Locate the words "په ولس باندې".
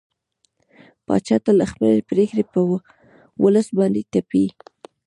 2.51-4.01